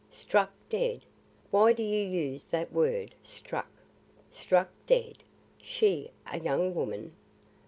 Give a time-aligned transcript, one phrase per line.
[0.09, 1.05] "Struck dead!
[1.51, 3.69] Why do you use that word, struck?
[4.31, 5.19] Struck dead!
[5.61, 7.13] she, a young woman.